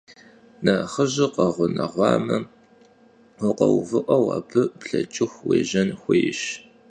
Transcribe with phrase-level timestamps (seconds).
[0.63, 2.37] Nexhı jır kheğuneğuame,
[3.39, 4.41] vukheuvı'eu ar
[4.79, 6.41] bleç'ıxu vuêjen xuêyş.